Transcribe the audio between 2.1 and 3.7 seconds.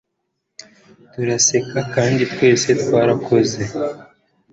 twese twarakoze